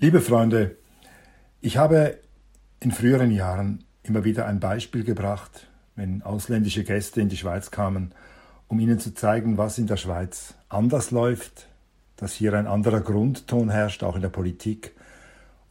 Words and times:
Liebe 0.00 0.20
Freunde, 0.20 0.76
ich 1.60 1.76
habe 1.76 2.18
in 2.78 2.92
früheren 2.92 3.32
Jahren 3.32 3.82
immer 4.04 4.22
wieder 4.22 4.46
ein 4.46 4.60
Beispiel 4.60 5.02
gebracht, 5.02 5.66
wenn 5.96 6.22
ausländische 6.22 6.84
Gäste 6.84 7.20
in 7.20 7.28
die 7.28 7.36
Schweiz 7.36 7.72
kamen, 7.72 8.12
um 8.68 8.78
ihnen 8.78 9.00
zu 9.00 9.12
zeigen, 9.12 9.58
was 9.58 9.76
in 9.76 9.88
der 9.88 9.96
Schweiz 9.96 10.54
anders 10.68 11.10
läuft, 11.10 11.66
dass 12.14 12.32
hier 12.32 12.54
ein 12.54 12.68
anderer 12.68 13.00
Grundton 13.00 13.70
herrscht, 13.70 14.04
auch 14.04 14.14
in 14.14 14.22
der 14.22 14.28
Politik. 14.28 14.92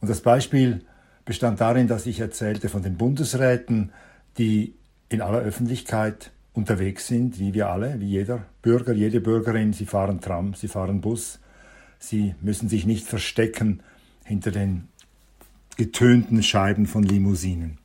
Und 0.02 0.10
das 0.10 0.20
Beispiel 0.20 0.82
bestand 1.24 1.62
darin, 1.62 1.88
dass 1.88 2.04
ich 2.04 2.20
erzählte 2.20 2.68
von 2.68 2.82
den 2.82 2.98
Bundesräten, 2.98 3.92
die 4.36 4.74
in 5.08 5.22
aller 5.22 5.38
Öffentlichkeit 5.38 6.32
unterwegs 6.52 7.06
sind, 7.06 7.38
wie 7.38 7.54
wir 7.54 7.70
alle, 7.70 7.98
wie 7.98 8.08
jeder 8.08 8.44
Bürger, 8.60 8.92
jede 8.92 9.22
Bürgerin. 9.22 9.72
Sie 9.72 9.86
fahren 9.86 10.20
Tram, 10.20 10.52
sie 10.52 10.68
fahren 10.68 11.00
Bus, 11.00 11.38
sie 11.98 12.34
müssen 12.42 12.68
sich 12.68 12.84
nicht 12.84 13.06
verstecken 13.06 13.82
hinter 14.28 14.50
den 14.50 14.88
getönten 15.76 16.42
Scheiben 16.42 16.86
von 16.86 17.02
Limousinen. 17.02 17.78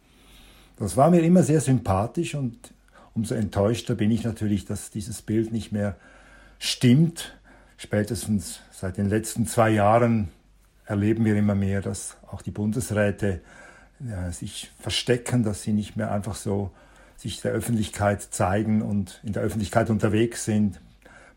Das 0.77 0.97
war 0.97 1.09
mir 1.09 1.21
immer 1.21 1.43
sehr 1.43 1.61
sympathisch 1.61 2.35
und 2.35 2.73
umso 3.13 3.35
enttäuschter 3.35 3.95
bin 3.95 4.11
ich 4.11 4.23
natürlich, 4.23 4.65
dass 4.65 4.89
dieses 4.89 5.21
Bild 5.21 5.53
nicht 5.53 5.71
mehr 5.71 5.95
stimmt. 6.59 7.37
Spätestens 7.77 8.59
seit 8.71 8.97
den 8.97 9.07
letzten 9.09 9.47
zwei 9.47 9.69
Jahren 9.69 10.29
erleben 10.85 11.23
wir 11.23 11.35
immer 11.35 11.55
mehr, 11.55 11.81
dass 11.81 12.17
auch 12.29 12.41
die 12.41 12.51
Bundesräte 12.51 13.41
ja, 13.99 14.31
sich 14.31 14.71
verstecken, 14.79 15.43
dass 15.43 15.63
sie 15.63 15.71
nicht 15.71 15.95
mehr 15.95 16.11
einfach 16.11 16.35
so 16.35 16.71
sich 17.15 17.41
der 17.41 17.53
Öffentlichkeit 17.53 18.21
zeigen 18.21 18.81
und 18.81 19.21
in 19.23 19.31
der 19.31 19.43
Öffentlichkeit 19.43 19.89
unterwegs 19.89 20.43
sind. 20.43 20.81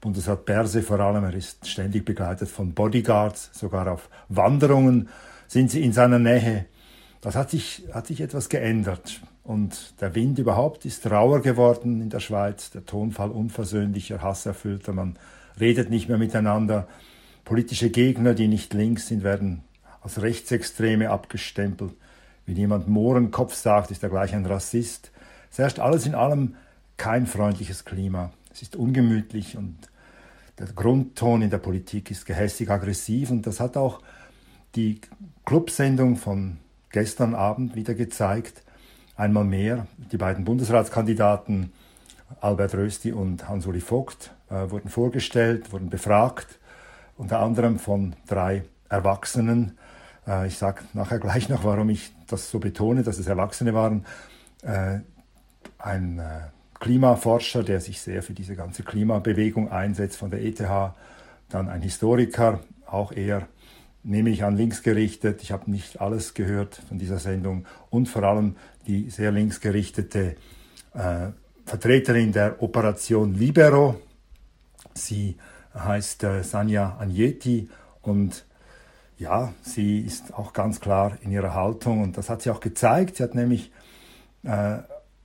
Bundesrat 0.00 0.44
Berse 0.44 0.82
vor 0.82 1.00
allem, 1.00 1.24
er 1.24 1.34
ist 1.34 1.66
ständig 1.66 2.04
begleitet 2.04 2.48
von 2.48 2.72
Bodyguards, 2.72 3.50
sogar 3.52 3.90
auf 3.90 4.08
Wanderungen 4.28 5.08
sind 5.48 5.70
sie 5.70 5.82
in 5.82 5.92
seiner 5.92 6.18
Nähe. 6.18 6.66
Das 7.20 7.34
hat 7.34 7.50
sich, 7.50 7.84
hat 7.92 8.06
sich 8.06 8.20
etwas 8.20 8.48
geändert. 8.48 9.20
Und 9.42 10.00
der 10.00 10.14
Wind 10.14 10.38
überhaupt 10.38 10.84
ist 10.84 11.08
rauer 11.10 11.40
geworden 11.40 12.00
in 12.00 12.10
der 12.10 12.20
Schweiz, 12.20 12.70
der 12.70 12.84
Tonfall 12.84 13.30
unversöhnlicher, 13.30 14.20
hasserfüllter, 14.20 14.92
man 14.92 15.16
redet 15.60 15.88
nicht 15.88 16.08
mehr 16.08 16.18
miteinander. 16.18 16.88
Politische 17.44 17.90
Gegner, 17.90 18.34
die 18.34 18.48
nicht 18.48 18.74
links 18.74 19.06
sind, 19.06 19.22
werden 19.22 19.62
als 20.02 20.20
Rechtsextreme 20.20 21.10
abgestempelt. 21.10 21.92
Wenn 22.44 22.56
jemand 22.56 22.88
Mohrenkopf 22.88 23.54
sagt, 23.54 23.90
ist 23.90 24.02
er 24.02 24.08
gleich 24.08 24.34
ein 24.34 24.46
Rassist. 24.46 25.10
Es 25.50 25.58
herrscht 25.58 25.78
alles 25.78 26.06
in 26.06 26.14
allem 26.14 26.56
kein 26.96 27.26
freundliches 27.26 27.84
Klima. 27.84 28.32
Es 28.56 28.62
ist 28.62 28.76
ungemütlich 28.76 29.58
und 29.58 29.76
der 30.58 30.68
Grundton 30.68 31.42
in 31.42 31.50
der 31.50 31.58
Politik 31.58 32.10
ist 32.10 32.24
gehässig 32.24 32.70
aggressiv 32.70 33.28
und 33.28 33.46
das 33.46 33.60
hat 33.60 33.76
auch 33.76 34.00
die 34.76 35.02
Clubsendung 35.44 36.16
von 36.16 36.56
gestern 36.88 37.34
Abend 37.34 37.76
wieder 37.76 37.92
gezeigt. 37.92 38.62
Einmal 39.14 39.44
mehr, 39.44 39.86
die 39.98 40.16
beiden 40.16 40.46
Bundesratskandidaten 40.46 41.70
Albert 42.40 42.74
Rösti 42.74 43.12
und 43.12 43.46
Hans-Uli 43.46 43.82
Vogt 43.82 44.30
äh, 44.48 44.70
wurden 44.70 44.88
vorgestellt, 44.88 45.70
wurden 45.70 45.90
befragt, 45.90 46.58
unter 47.18 47.40
anderem 47.40 47.78
von 47.78 48.16
drei 48.26 48.64
Erwachsenen. 48.88 49.76
Äh, 50.26 50.46
ich 50.46 50.56
sage 50.56 50.80
nachher 50.94 51.18
gleich 51.18 51.50
noch, 51.50 51.62
warum 51.64 51.90
ich 51.90 52.10
das 52.26 52.50
so 52.50 52.58
betone, 52.58 53.02
dass 53.02 53.18
es 53.18 53.26
Erwachsene 53.26 53.74
waren. 53.74 54.06
Äh, 54.62 55.00
ein 55.78 56.20
äh, 56.20 56.55
Klimaforscher, 56.80 57.62
der 57.62 57.80
sich 57.80 58.00
sehr 58.00 58.22
für 58.22 58.32
diese 58.32 58.56
ganze 58.56 58.82
Klimabewegung 58.82 59.70
einsetzt 59.70 60.16
von 60.16 60.30
der 60.30 60.42
ETH, 60.42 60.60
dann 61.48 61.68
ein 61.68 61.82
Historiker, 61.82 62.60
auch 62.86 63.12
eher, 63.12 63.48
nehme 64.02 64.30
ich 64.30 64.44
an, 64.44 64.56
links 64.56 64.82
gerichtet. 64.82 65.42
Ich 65.42 65.52
habe 65.52 65.70
nicht 65.70 66.00
alles 66.00 66.34
gehört 66.34 66.80
von 66.88 66.98
dieser 66.98 67.18
Sendung 67.18 67.66
und 67.90 68.08
vor 68.08 68.22
allem 68.22 68.56
die 68.86 69.10
sehr 69.10 69.32
linksgerichtete 69.32 70.36
äh, 70.94 71.28
Vertreterin 71.64 72.32
der 72.32 72.62
Operation 72.62 73.34
Libero. 73.34 74.00
Sie 74.94 75.36
heißt 75.74 76.24
äh, 76.24 76.42
Sanja 76.42 76.96
Agneti 76.98 77.68
und 78.02 78.44
ja, 79.18 79.52
sie 79.62 80.00
ist 80.00 80.34
auch 80.34 80.52
ganz 80.52 80.80
klar 80.80 81.16
in 81.22 81.32
ihrer 81.32 81.54
Haltung 81.54 82.02
und 82.02 82.16
das 82.16 82.28
hat 82.28 82.42
sie 82.42 82.50
auch 82.50 82.60
gezeigt. 82.60 83.16
Sie 83.16 83.22
hat 83.22 83.34
nämlich 83.34 83.72
äh, 84.44 84.78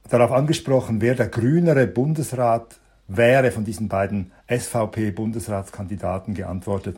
darauf 0.09 0.31
angesprochen, 0.31 1.01
wer 1.01 1.15
der 1.15 1.27
grünere 1.27 1.87
Bundesrat 1.87 2.79
wäre 3.07 3.51
von 3.51 3.65
diesen 3.65 3.87
beiden 3.87 4.31
SVP-Bundesratskandidaten 4.47 6.33
geantwortet. 6.33 6.97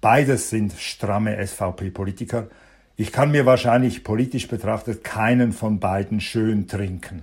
Beides 0.00 0.50
sind 0.50 0.72
stramme 0.72 1.44
SVP-Politiker. 1.46 2.48
Ich 2.96 3.12
kann 3.12 3.30
mir 3.30 3.46
wahrscheinlich 3.46 4.04
politisch 4.04 4.48
betrachtet 4.48 5.04
keinen 5.04 5.52
von 5.52 5.80
beiden 5.80 6.20
schön 6.20 6.68
trinken. 6.68 7.22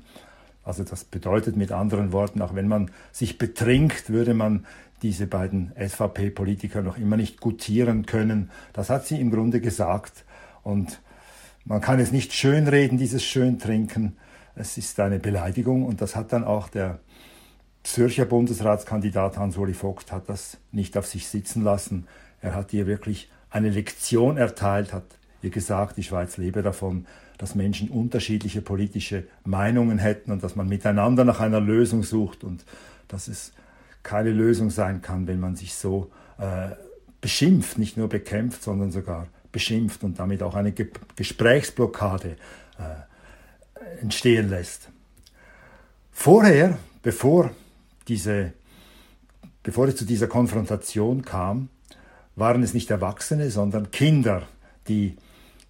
Also 0.63 0.83
das 0.83 1.03
bedeutet 1.03 1.55
mit 1.55 1.71
anderen 1.71 2.11
Worten, 2.11 2.41
auch 2.41 2.55
wenn 2.55 2.67
man 2.67 2.91
sich 3.11 3.37
betrinkt, 3.37 4.09
würde 4.09 4.33
man 4.33 4.65
diese 5.01 5.27
beiden 5.27 5.71
SVP-Politiker 5.77 6.81
noch 6.81 6.97
immer 6.97 7.17
nicht 7.17 7.39
gutieren 7.39 8.05
können. 8.05 8.51
Das 8.73 8.89
hat 8.89 9.05
sie 9.05 9.19
im 9.19 9.31
Grunde 9.31 9.61
gesagt. 9.61 10.25
Und 10.63 10.99
man 11.65 11.81
kann 11.81 11.99
es 11.99 12.11
nicht 12.11 12.33
schönreden, 12.33 12.97
dieses 12.97 13.23
Schöntrinken. 13.23 14.17
Es 14.59 14.77
ist 14.77 14.99
eine 14.99 15.19
Beleidigung 15.19 15.85
und 15.85 16.01
das 16.01 16.17
hat 16.17 16.33
dann 16.33 16.43
auch 16.43 16.67
der 16.67 16.99
Zürcher 17.83 18.25
Bundesratskandidat 18.25 19.37
Hans-Uli 19.37 19.73
Vogt 19.73 20.11
hat 20.11 20.27
das 20.27 20.57
nicht 20.73 20.97
auf 20.97 21.07
sich 21.07 21.29
sitzen 21.29 21.63
lassen. 21.63 22.07
Er 22.41 22.55
hat 22.55 22.73
ihr 22.73 22.85
wirklich 22.85 23.31
eine 23.49 23.69
Lektion 23.69 24.35
erteilt, 24.35 24.91
hat 24.91 25.05
ihr 25.41 25.49
gesagt, 25.49 25.95
die 25.95 26.03
Schweiz 26.03 26.35
lebe 26.35 26.61
davon, 26.61 27.05
dass 27.37 27.55
Menschen 27.55 27.87
unterschiedliche 27.87 28.61
politische 28.61 29.23
Meinungen 29.45 29.97
hätten 29.97 30.29
und 30.29 30.43
dass 30.43 30.57
man 30.57 30.67
miteinander 30.67 31.23
nach 31.23 31.39
einer 31.39 31.61
Lösung 31.61 32.03
sucht 32.03 32.43
und 32.43 32.65
dass 33.07 33.29
es 33.29 33.53
keine 34.03 34.31
Lösung 34.31 34.71
sein 34.71 35.01
kann, 35.01 35.25
wenn 35.25 35.39
man 35.39 35.55
sich 35.55 35.73
so 35.73 36.11
äh, 36.37 36.71
beschimpft, 37.21 37.77
nicht 37.77 37.95
nur 37.95 38.09
bekämpft, 38.09 38.61
sondern 38.61 38.91
sogar 38.91 39.27
beschimpft 39.53 40.03
und 40.03 40.19
damit 40.19 40.43
auch 40.43 40.55
eine 40.55 40.73
Ge 40.73 40.89
Gesprächsblockade 41.15 42.31
äh, 42.77 43.09
entstehen 43.99 44.49
lässt. 44.49 44.89
Vorher, 46.11 46.77
bevor, 47.01 47.51
diese, 48.07 48.53
bevor 49.63 49.87
es 49.87 49.95
zu 49.95 50.05
dieser 50.05 50.27
Konfrontation 50.27 51.23
kam, 51.23 51.69
waren 52.35 52.63
es 52.63 52.73
nicht 52.73 52.89
Erwachsene, 52.91 53.51
sondern 53.51 53.91
Kinder, 53.91 54.47
die 54.87 55.17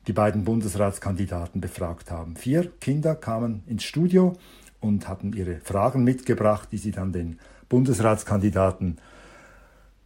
die 0.08 0.14
beiden 0.14 0.44
Bundesratskandidaten 0.44 1.62
befragt 1.62 2.10
haben. 2.10 2.36
Vier 2.36 2.72
Kinder 2.80 3.16
kamen 3.16 3.64
ins 3.68 3.84
Studio 3.84 4.36
und 4.80 5.08
hatten 5.08 5.34
ihre 5.34 5.60
Fragen 5.60 6.04
mitgebracht, 6.04 6.70
die 6.72 6.78
sie 6.78 6.92
dann 6.92 7.12
den 7.12 7.40
Bundesratskandidaten 7.68 8.98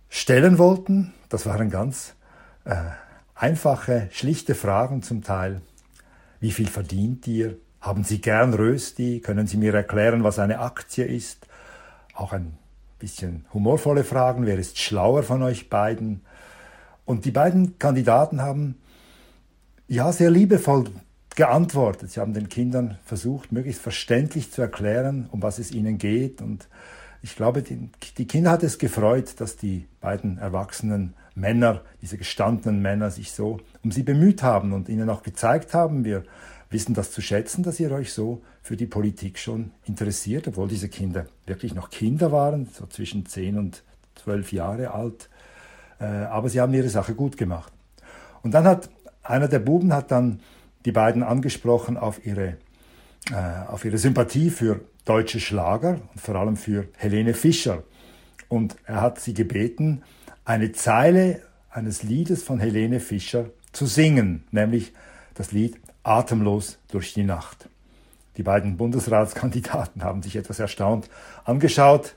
stellen 0.10 0.58
wollten. 0.58 1.14
Das 1.30 1.46
waren 1.46 1.70
ganz 1.70 2.16
äh, 2.66 2.76
einfache, 3.34 4.10
schlichte 4.12 4.56
Fragen 4.56 5.04
zum 5.04 5.24
Teil. 5.24 5.62
Wie 6.40 6.52
viel 6.52 6.68
verdient 6.68 7.26
ihr? 7.28 7.56
Haben 7.84 8.06
Sie 8.06 8.22
gern 8.22 8.54
Rösti? 8.54 9.20
Können 9.20 9.46
Sie 9.46 9.58
mir 9.58 9.74
erklären, 9.74 10.24
was 10.24 10.40
eine 10.40 10.60
Aktie 10.60 11.04
ist? 11.04 11.48
Auch 12.14 12.32
ein 12.32 12.58
bisschen 12.98 13.46
humorvolle 13.54 14.06
Fragen. 14.06 14.46
Wer 14.46 14.58
ist 14.58 14.80
schlauer 14.80 15.22
von 15.22 15.44
euch 15.44 15.70
beiden? 15.70 16.22
Und 17.04 17.26
die 17.26 17.32
beiden 17.32 17.78
Kandidaten 17.80 18.42
haben 18.42 18.76
ja 19.90 20.14
sehr 20.14 20.32
liebevoll 20.32 20.86
geantwortet. 21.36 22.12
Sie 22.12 22.22
haben 22.22 22.34
den 22.34 22.48
Kindern 22.48 23.00
versucht, 23.04 23.52
möglichst 23.52 23.82
verständlich 23.82 24.50
zu 24.50 24.62
erklären, 24.62 25.28
um 25.32 25.42
was 25.42 25.60
es 25.60 25.74
ihnen 25.74 25.98
geht. 25.98 26.42
Und 26.42 26.70
ich 27.22 27.36
glaube, 27.36 27.64
die, 27.64 27.90
die 28.18 28.28
Kinder 28.28 28.52
hat 28.52 28.64
es 28.64 28.78
gefreut, 28.78 29.42
dass 29.42 29.58
die 29.58 29.90
beiden 30.00 30.38
erwachsenen 30.38 31.16
Männer, 31.36 31.82
diese 32.02 32.18
gestandenen 32.18 32.82
Männer, 32.82 33.12
sich 33.12 33.34
so 33.34 33.60
um 33.84 33.92
sie 33.92 34.04
bemüht 34.04 34.42
haben 34.42 34.72
und 34.72 34.88
ihnen 34.88 35.10
auch 35.10 35.22
gezeigt 35.22 35.74
haben, 35.74 36.06
wir 36.06 36.24
wissen 36.74 36.94
das 36.94 37.12
zu 37.12 37.22
schätzen, 37.22 37.64
dass 37.64 37.80
ihr 37.80 37.92
euch 37.92 38.12
so 38.12 38.42
für 38.62 38.76
die 38.76 38.86
Politik 38.86 39.40
schon 39.40 39.72
interessiert, 39.86 40.48
obwohl 40.48 40.68
diese 40.68 40.90
Kinder 40.90 41.28
wirklich 41.46 41.74
noch 41.74 41.90
Kinder 41.90 42.32
waren, 42.32 42.68
so 42.74 42.86
zwischen 42.88 43.26
10 43.26 43.58
und 43.58 43.84
12 44.16 44.52
Jahre 44.52 44.92
alt. 44.92 45.30
Äh, 46.00 46.06
aber 46.06 46.50
sie 46.50 46.60
haben 46.60 46.74
ihre 46.74 46.90
Sache 46.90 47.16
gut 47.16 47.38
gemacht. 47.38 47.72
Und 48.42 48.52
dann 48.54 48.66
hat 48.66 48.90
einer 49.24 49.48
der 49.48 49.60
Buben 49.60 49.94
hat 49.94 50.12
dann 50.12 50.42
die 50.86 50.92
beiden 50.92 51.24
angesprochen 51.24 51.98
auf 51.98 52.26
ihre, 52.26 52.58
äh, 53.32 53.68
auf 53.68 53.86
ihre 53.86 53.98
Sympathie 53.98 54.50
für 54.50 54.82
deutsche 55.06 55.40
Schlager 55.40 56.02
und 56.14 56.22
vor 56.22 56.36
allem 56.36 56.58
für 56.58 56.88
Helene 56.98 57.34
Fischer. 57.34 57.84
Und 58.50 58.76
er 58.86 59.02
hat 59.02 59.20
sie 59.20 59.34
gebeten, 59.34 60.04
eine 60.46 60.74
Zeile 60.74 61.42
eines 61.70 62.04
Liedes 62.04 62.44
von 62.44 62.60
Helene 62.60 63.00
Fischer 63.00 63.50
zu 63.72 63.86
singen, 63.86 64.44
nämlich 64.52 64.94
das 65.34 65.52
Lied 65.52 65.80
atemlos 66.04 66.78
durch 66.90 67.14
die 67.14 67.24
Nacht. 67.24 67.70
Die 68.38 68.44
beiden 68.44 68.78
Bundesratskandidaten 68.78 70.04
haben 70.04 70.24
sich 70.24 70.36
etwas 70.36 70.60
erstaunt 70.60 71.10
angeschaut. 71.46 72.16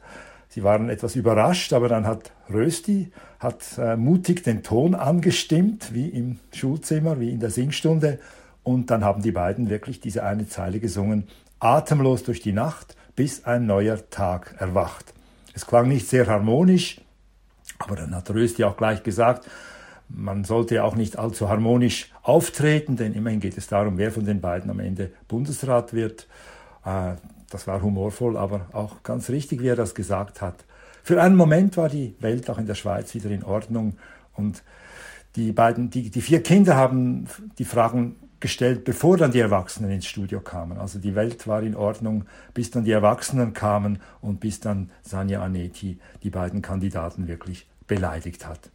Sie 0.49 0.63
waren 0.63 0.89
etwas 0.89 1.17
überrascht, 1.17 1.73
aber 1.73 1.89
dann 1.89 2.07
hat 2.07 2.33
Rösti 2.49 3.13
hat 3.39 3.79
äh, 3.79 3.97
mutig 3.97 4.43
den 4.43 4.63
Ton 4.63 4.95
angestimmt, 4.95 5.93
wie 5.93 6.09
im 6.09 6.39
Schulzimmer, 6.53 7.21
wie 7.21 7.31
in 7.31 7.41
der 7.41 7.51
Singstunde. 7.51 8.19
Und 8.63 8.91
dann 8.91 9.05
haben 9.05 9.23
die 9.23 9.33
beiden 9.33 9.69
wirklich 9.69 10.01
diese 10.01 10.25
eine 10.25 10.49
Zeile 10.49 10.81
gesungen, 10.81 11.29
atemlos 11.61 12.23
durch 12.25 12.41
die 12.41 12.53
Nacht, 12.53 12.97
bis 13.15 13.45
ein 13.45 13.67
neuer 13.67 14.09
Tag 14.11 14.55
erwacht. 14.59 15.13
Es 15.55 15.67
klang 15.67 15.89
nicht 15.89 16.09
sehr 16.09 16.27
harmonisch, 16.27 17.01
aber 17.79 17.97
dann 17.97 18.15
hat 18.15 18.31
Rösti 18.31 18.65
auch 18.65 18.77
gleich 18.77 19.03
gesagt, 19.03 19.47
man 20.09 20.45
sollte 20.45 20.85
auch 20.85 20.95
nicht 20.95 21.19
allzu 21.19 21.49
harmonisch 21.49 22.13
auftreten, 22.23 22.97
denn 22.97 23.15
immerhin 23.15 23.41
geht 23.41 23.59
es 23.59 23.67
darum, 23.67 23.99
wer 23.99 24.13
von 24.13 24.25
den 24.25 24.41
beiden 24.41 24.71
am 24.71 24.81
Ende 24.81 25.11
Bundesrat 25.29 25.93
wird. 25.93 26.27
Äh, 26.85 27.15
das 27.51 27.67
war 27.67 27.83
humorvoll, 27.83 28.37
aber 28.37 28.67
auch 28.73 29.03
ganz 29.03 29.29
richtig, 29.31 29.63
wie 29.63 29.69
er 29.69 29.77
das 29.77 29.95
gesagt 29.95 30.41
hat. 30.41 30.65
Für 31.03 31.23
einen 31.23 31.37
Moment 31.37 31.77
war 31.77 31.89
die 31.89 32.17
Welt 32.21 32.51
auch 32.51 32.59
in 32.59 32.67
der 32.67 32.75
Schweiz 32.75 33.15
wieder 33.15 33.31
in 33.31 33.45
Ordnung 33.45 33.97
und 34.35 34.63
die 35.37 35.53
beiden, 35.53 35.91
die, 35.91 36.11
die 36.11 36.23
vier 36.23 36.43
Kinder 36.43 36.77
haben 36.77 37.27
die 37.59 37.65
Fragen 37.65 38.17
gestellt, 38.41 38.85
bevor 38.85 39.17
dann 39.17 39.33
die 39.33 39.41
Erwachsenen 39.41 39.91
ins 39.91 40.07
Studio 40.07 40.41
kamen. 40.41 40.79
Also 40.79 40.99
die 40.99 41.15
Welt 41.15 41.47
war 41.47 41.63
in 41.63 41.75
Ordnung, 41.75 42.25
bis 42.55 42.71
dann 42.71 42.85
die 42.85 42.91
Erwachsenen 42.91 43.53
kamen 43.53 44.01
und 44.21 44.41
bis 44.41 44.61
dann 44.61 44.91
Sanja 45.03 45.43
Aneti 45.43 45.99
die 46.23 46.31
beiden 46.31 46.63
Kandidaten 46.63 47.29
wirklich 47.29 47.67
beleidigt 47.87 48.47
hat. 48.47 48.71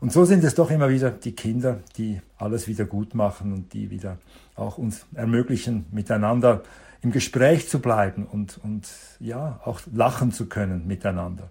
Und 0.00 0.12
so 0.12 0.24
sind 0.24 0.42
es 0.44 0.54
doch 0.54 0.70
immer 0.70 0.88
wieder 0.88 1.10
die 1.10 1.32
Kinder, 1.32 1.80
die 1.98 2.20
alles 2.38 2.66
wieder 2.66 2.86
gut 2.86 3.14
machen 3.14 3.52
und 3.52 3.74
die 3.74 3.90
wieder 3.90 4.16
auch 4.56 4.78
uns 4.78 5.04
ermöglichen, 5.14 5.84
miteinander 5.90 6.62
im 7.02 7.12
Gespräch 7.12 7.68
zu 7.68 7.80
bleiben 7.80 8.26
und, 8.26 8.58
und 8.62 8.88
ja, 9.20 9.60
auch 9.64 9.80
lachen 9.92 10.32
zu 10.32 10.46
können 10.46 10.86
miteinander. 10.86 11.50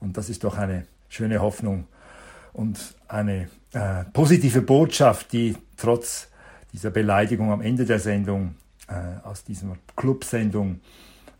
Und 0.00 0.16
das 0.16 0.28
ist 0.28 0.44
doch 0.44 0.58
eine 0.58 0.86
schöne 1.08 1.40
Hoffnung 1.40 1.86
und 2.52 2.94
eine 3.08 3.48
äh, 3.72 4.04
positive 4.12 4.62
Botschaft, 4.62 5.32
die 5.32 5.56
trotz 5.76 6.28
dieser 6.72 6.90
Beleidigung 6.90 7.52
am 7.52 7.60
Ende 7.60 7.86
der 7.86 8.00
Sendung, 8.00 8.54
äh, 8.88 9.26
aus 9.26 9.44
dieser 9.44 9.76
Clubsendung, 9.96 10.80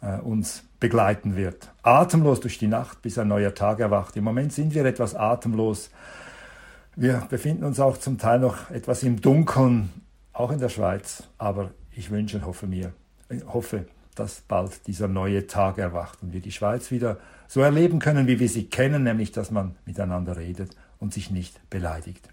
äh, 0.00 0.18
uns 0.20 0.62
begleiten 0.81 1.37
wird. 1.37 1.70
Atemlos 1.82 2.40
durch 2.40 2.58
die 2.58 2.67
Nacht, 2.67 3.02
bis 3.02 3.19
ein 3.19 3.28
neuer 3.28 3.55
Tag 3.55 3.81
erwacht. 3.81 4.17
Im 4.17 4.25
Moment 4.25 4.52
sind 4.52 4.75
wir 4.75 4.84
etwas 4.84 5.14
atemlos. 5.14 5.90
Wir 6.94 7.26
befinden 7.28 7.64
uns 7.64 7.81
auch 7.81 7.99
zum 7.99 8.19
Teil 8.19 8.40
noch 8.40 8.70
etwas 8.70 9.02
im 9.02 9.20
Dunkeln, 9.20 9.90
auch 10.32 10.50
in 10.50 10.58
der 10.58 10.69
Schweiz. 10.69 11.25
Aber 11.38 11.70
ich 11.94 12.11
wünsche 12.11 12.37
und 12.37 12.46
hoffe 12.46 12.67
mir, 12.67 12.93
hoffe, 13.46 13.87
dass 14.14 14.43
bald 14.43 14.87
dieser 14.87 15.08
neue 15.08 15.46
Tag 15.46 15.78
erwacht 15.78 16.23
und 16.23 16.32
wir 16.32 16.40
die 16.40 16.52
Schweiz 16.52 16.90
wieder 16.90 17.19
so 17.49 17.61
erleben 17.61 17.99
können, 17.99 18.26
wie 18.26 18.40
wir 18.40 18.49
sie 18.49 18.64
kennen, 18.67 19.02
nämlich 19.02 19.32
dass 19.32 19.50
man 19.50 19.76
miteinander 19.84 20.37
redet 20.37 20.76
und 20.99 21.12
sich 21.12 21.31
nicht 21.31 21.69
beleidigt. 21.70 22.28